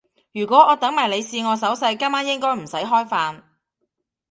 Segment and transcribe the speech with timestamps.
[0.31, 3.43] 如果我等埋你試我手勢，今晚應該唔使開飯